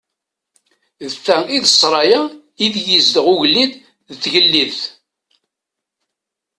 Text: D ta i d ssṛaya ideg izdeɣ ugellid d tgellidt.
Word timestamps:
D 1.09 1.11
ta 1.25 1.35
i 1.55 1.57
d 1.63 1.65
ssṛaya 1.69 2.21
ideg 2.65 2.85
izdeɣ 2.99 3.25
ugellid 3.33 3.71
d 4.07 4.11
tgellidt. 4.21 4.79